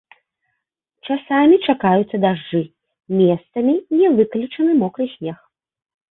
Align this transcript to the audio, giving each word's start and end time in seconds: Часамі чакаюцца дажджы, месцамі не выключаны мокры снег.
Часамі 1.07 1.55
чакаюцца 1.73 2.15
дажджы, 2.23 2.61
месцамі 3.19 3.75
не 3.99 4.07
выключаны 4.21 4.71
мокры 4.81 5.05
снег. 5.13 5.37